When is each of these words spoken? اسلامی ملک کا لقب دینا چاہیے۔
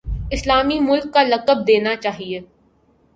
اسلامی 0.31 0.79
ملک 0.79 1.13
کا 1.13 1.23
لقب 1.23 1.67
دینا 1.67 1.95
چاہیے۔ 1.95 2.39